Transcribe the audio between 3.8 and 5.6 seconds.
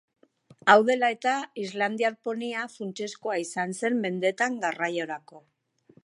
zen mendetan garraiorako.